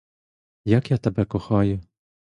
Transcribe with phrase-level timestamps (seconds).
[0.65, 1.81] Як я тебе кохаю!